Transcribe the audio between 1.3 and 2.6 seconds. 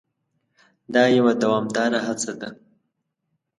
دوامداره هڅه ده.